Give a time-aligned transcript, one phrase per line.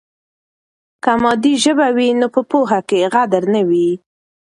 [1.03, 3.89] که مادي ژبه وي نو په پوهه کې غدر نه وي.